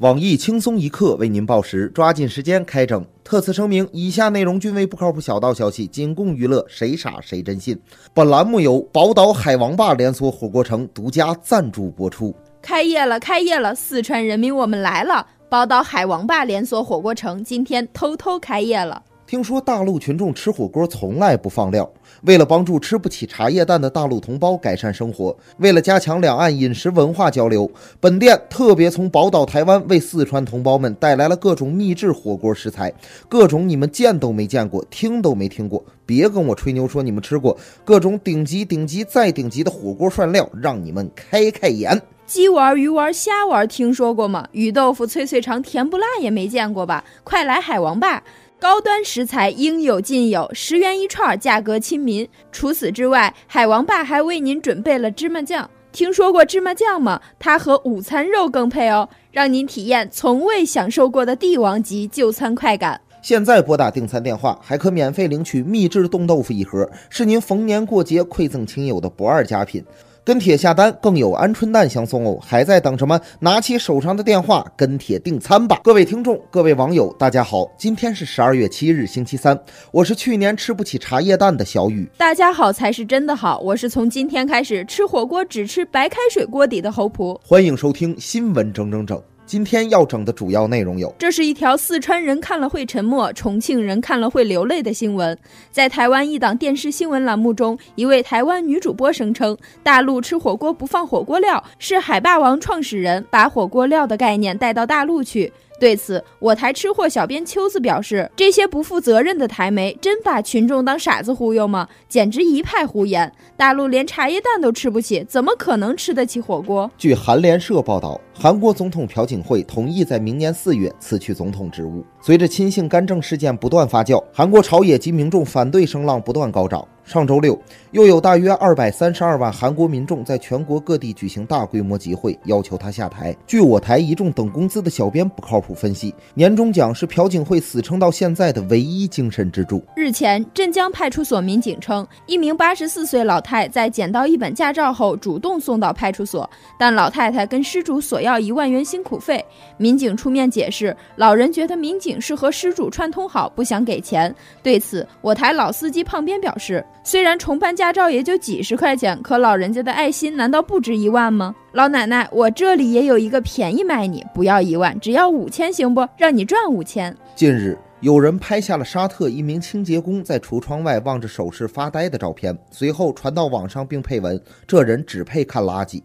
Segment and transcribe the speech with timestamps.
[0.00, 3.04] 网易轻松一刻为您报时，抓紧时间开整。
[3.22, 7.78] 特此声明，以下内容均为不靠谱小道消息，仅供娱乐，谁傻谁真信。
[8.14, 12.34] 本栏目由宝岛海王坝连锁火锅城独家赞助播出。
[12.62, 13.74] 开业了，开业了！
[13.74, 15.26] 四川人民，我们来了！
[15.50, 19.02] 宝岛海王坝连锁火锅城今天偷偷开业了。
[19.30, 21.88] 听说大陆群众吃火锅从来不放料，
[22.22, 27.70] 为了帮助吃不起茶叶蛋的大陆同胞改善生活，为了加强两岸饮食文化交流，
[28.00, 32.92] 本店特别从宝岛台湾为四川同胞们带来了各种秘制火锅食材，
[33.28, 42.02] 各种你们见都没见过、听都没听过，别跟我吹牛说你们吃过，各种顶级、顶级再顶级的火锅涮料，让你们开开眼。
[42.26, 44.46] 鸡丸、鱼丸、虾丸听说过吗？
[44.52, 47.04] 鱼豆腐、脆脆肠、甜不辣也没见过吧？
[47.24, 48.22] 快来海王吧！
[48.60, 52.28] 高端食材应有尽有，十元一串，价格亲民。
[52.52, 55.68] 除此之外，海王爸还为您准备了芝麻酱。
[55.92, 57.18] 听说过芝麻酱吗？
[57.38, 63.00] 它和午餐肉更配哦，让您体验从未享受过的帝王级就餐快感。
[63.22, 69.82] 现在拨打订餐电话，还可免费领取秘制冻豆腐一盒，是您逢年过节馈赠亲友的不二佳品。
[70.30, 73.20] 跟帖下单更有鹌鹑蛋相送哦，还在等什么？
[73.40, 75.80] 拿起手上的电话跟帖订餐吧！
[75.82, 82.08] 各位听众，各位网友，大家好，今天是十二月七日，星期三，我是去年吃不起茶叶蛋的小雨。
[82.16, 87.40] 大家好才是真的好，我是从今天开始吃火锅只吃白开水锅底的侯普。
[87.44, 89.20] 欢迎收听新闻整整整。
[89.50, 95.36] 今天要整的主要内容有：这是一条四川人看了会沉默，重庆人看了会流泪的新闻。
[95.72, 105.52] 在台湾一档电视新闻栏目中，一位台湾女主播声称，大陆吃火锅不放火锅料，是海霸王创始人把火锅料的概念带到大陆去。
[105.80, 111.88] 对此，我台吃货小编秋子表示：“这些不负责任的台媒，真把群众当傻子忽悠吗？
[112.06, 113.32] 简直一派胡言！
[113.56, 122.04] 大陆连茶叶蛋都吃不起，怎么可能吃得起火锅？”据韩联社报道，韩国总统朴槿惠同意在明年四月辞去总统职务。
[122.20, 126.86] 随着亲信干政事件不断发酵，韩国朝野及民众反对声浪不断高涨。
[127.10, 133.36] 上周六，又有大约二百三十二万韩国民众在全国各地举行大规模集会，要求他下台。
[133.48, 139.82] 据我台一众等工资的小编不靠谱分析，年终奖是朴槿惠死撑到现在的唯一精神支柱。
[139.96, 149.44] 日前，镇江派出所民警称，一名八十四岁老太在捡到一本驾照后，主动送到派出所，但老太太跟失主索要一万元辛苦费。
[149.78, 154.32] 民警出面解释，老人觉得民警是和失主串通好，不想给钱。
[154.62, 156.86] 对此，我台老司机胖编表示。
[157.02, 161.54] 虽然重办驾照也就几十块钱，可老人家的爱心难道不值一万吗？
[161.72, 166.06] 老奶奶，我这里也有一个便宜卖你，不要一万，只要五千，行不？
[166.16, 167.16] 让你赚五千。
[167.34, 176.02] 近日，有人拍下了沙特一名清洁工在橱窗外望着首饰发呆的照片，随后传到网上，并配文：“这人只配看垃圾。”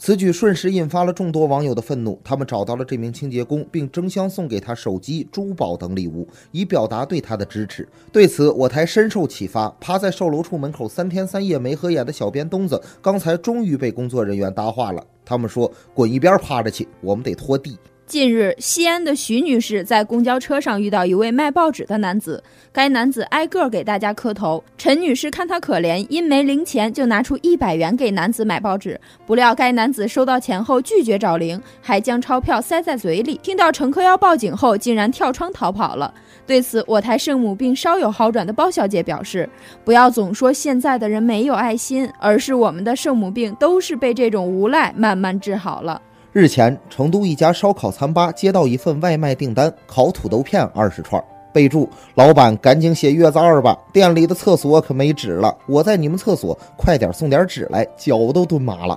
[0.00, 7.86] 此举瞬时引发了众多网友的愤怒，他们找到了这名清洁工，并争相送给他手机、珠宝等礼物，以表达对他的支持。
[8.12, 15.04] 对此，我台深受启发，趴在售楼处门口三天三夜没合眼的小编东子，刚才终于被工作人员搭话了。
[15.24, 17.76] 他们说：“滚一边趴着去，我们得拖地。”
[18.08, 22.42] 近日，西安的徐女士在公交车上遇到一位卖报纸的男子，
[22.72, 24.64] 该男子挨个给大家磕头。
[24.78, 28.98] 陈女士看他可怜，因没零钱，就拿出一百元给男子买报纸。
[29.26, 33.38] 不料该男子收到钱后拒绝找零，还将钞票塞在嘴里。
[33.42, 36.14] 听到乘客要报警后，竟然跳窗逃跑了。
[36.46, 39.46] 对此，我台圣母病稍有好转的包小姐表示
[39.84, 46.00] ：“不要总说现在的人没有爱心，而是我们的圣母病都是被这种无赖慢慢治好了。”
[46.38, 51.20] 日前，成都一家烧烤餐吧接到一份外卖订单，烤土豆片二十串。
[51.52, 55.52] 备注：老板，赶紧写月子二吧，店里的厕所可没纸了。
[55.66, 58.96] 我在你们厕所，快点送点纸来，脚都蹲麻了。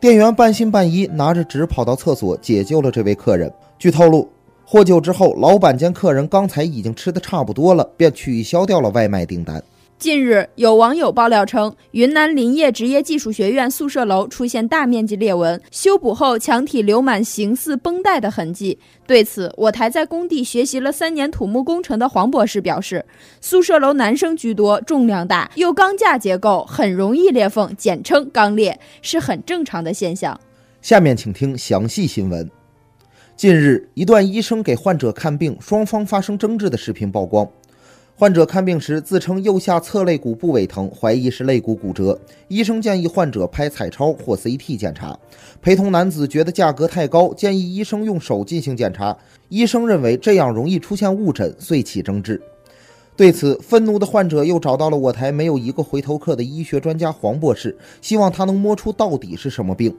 [0.00, 3.52] 店员半信半疑，拿着纸跑到厕所解救了这位客人。
[3.78, 4.26] 据透露，
[4.64, 9.62] 获救之后，老板见客人刚才已经吃的差不多了，便取消掉了外卖订单。
[10.02, 18.76] 近日，有网友爆料称，云南林业职业技术学院宿舍楼出现大面积裂纹，修补后墙体留满形似绷带的痕迹。
[19.06, 23.04] 对此，我台在工地学习了三年土木工程的黄博士表示，
[23.40, 30.40] 宿舍楼男生居多，重量大，又钢架结构，很容易裂缝，简称钢裂，是很正常的现象。
[30.80, 32.50] 下面请听详细新闻。
[33.36, 37.48] 近日，一段医生给患者看病，双方发生争执的视频曝光。
[38.22, 42.16] 患者看病时自称右下侧肋骨部位疼，怀疑是肋骨骨折。
[42.46, 45.18] 医生建议患者拍彩超或 CT 检查。
[45.60, 49.18] 陪同男子觉得价格太高，建议医生用手进行检查。
[49.48, 52.40] 医生认为这样容易出现误诊，遂起争执。
[53.16, 59.92] 对此，愤怒的患者又找到了我台没有一个回头客的医学专家黄博士，希望他能摸出到底是什么病。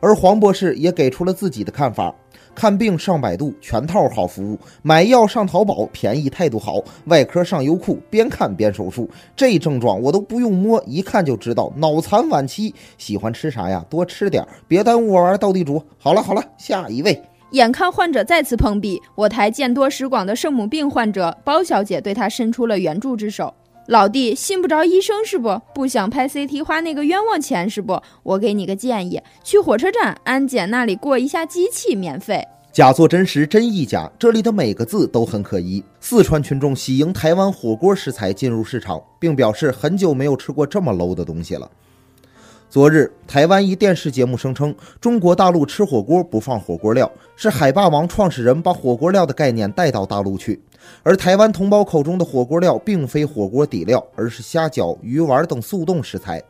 [0.00, 2.14] 而黄博士也给出了自己的看法。
[2.52, 9.08] 看病上百度，全套好服务；买药上淘宝，便宜态度好；外科上优酷，边看边手术。
[9.36, 12.74] 这症状我都不用摸，一看就知道脑残晚期。
[12.98, 13.84] 喜欢吃啥呀？
[13.88, 15.80] 多吃点，别耽误我玩斗地主。
[15.96, 17.22] 好了好了，下一位。
[17.52, 23.54] 眼看患者再次碰壁，我台见多识广的圣母病患者包小姐对他伸出了援助之手。
[23.90, 25.60] 老弟，信不着医生是不？
[25.74, 28.00] 不想拍 CT 花那个冤枉钱是不？
[28.22, 32.40] 我给你个建议，去火车站安检那里过一下机器，免费。
[32.70, 35.82] 假作真实，真亦假，这里的每个字都很可疑。
[35.98, 41.68] 四川群众喜迎台湾火锅食材进入市场，并表示很久没有吃过这么 low 的东西了。
[42.68, 50.62] 昨日，台湾一电视节目声称，中国大陆吃火锅不放火锅料，是海霸王创始人把火锅料的概念带到大陆去。
[51.02, 56.42] 而台湾同胞口中的火锅料，并非火锅底料，而是虾饺、鱼丸等速冻食材。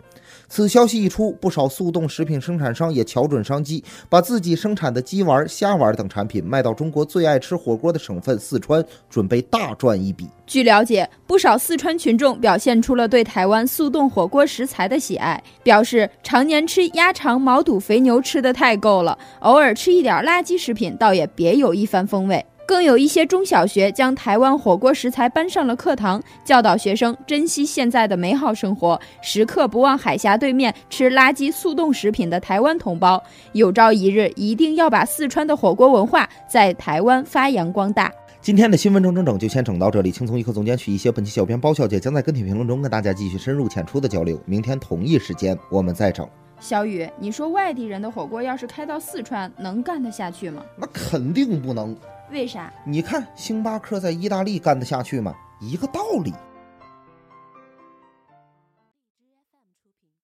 [0.49, 10.29] 此消息一出，不少速冻食品生产商也瞧准商机，把自己生产的鸡丸、虾丸等产品卖到中国最爱吃火锅的省份四川，准备大赚一笔。
[10.49, 22.45] 据了解，不少四川群众表现出了对台湾速冻火锅食材的喜爱，表示常年吃鸭肠、毛肚、肥牛吃的太够了，偶尔吃一点垃圾食品，倒也别有一番风味。
[22.71, 33.21] 更有一些中小学将台湾火锅食材搬上了课堂，教导学生珍惜现在的美好生活，时刻不忘海峡对面吃垃圾速冻食品的台湾同胞。
[33.55, 38.09] 有朝一日，一定要把四川的火锅文化在台湾发扬光大。
[38.41, 44.41] 今天的新闻整整整就先整到这里，轻松一刻总监取一些，本期小编包小姐将在跟帖评论中跟大家继续深入浅出的交流。
[44.47, 46.25] 明天同一时间我们再整。
[46.61, 50.63] 小雨，你说外地人的火锅要是开到四川，能干得下去吗？
[50.77, 51.97] 那肯定不能。
[52.31, 52.73] 为啥？
[52.85, 55.35] 你看星巴克在意大利干得下去吗？
[55.59, 56.33] 一个道理。